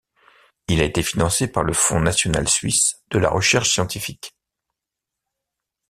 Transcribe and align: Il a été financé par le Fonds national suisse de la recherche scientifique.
Il 0.67 0.81
a 0.81 0.85
été 0.85 1.03
financé 1.03 1.47
par 1.47 1.61
le 1.61 1.73
Fonds 1.73 1.99
national 1.99 2.47
suisse 2.49 3.03
de 3.11 3.19
la 3.19 3.29
recherche 3.29 3.71
scientifique. 3.71 4.33